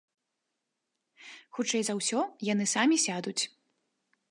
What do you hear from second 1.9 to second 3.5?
ўсё, яны самі сядуць.